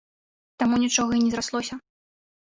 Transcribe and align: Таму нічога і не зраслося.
Таму 0.61 0.79
нічога 0.83 1.11
і 1.19 1.19
не 1.25 1.31
зраслося. 1.33 1.75